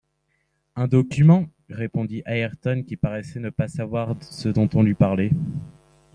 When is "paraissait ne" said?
2.97-3.51